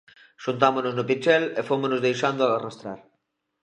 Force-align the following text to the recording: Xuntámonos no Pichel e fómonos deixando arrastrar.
Xuntámonos 0.43 0.93
no 0.95 1.07
Pichel 1.09 1.43
e 1.59 1.61
fómonos 1.69 2.03
deixando 2.05 2.43
arrastrar. 2.45 2.99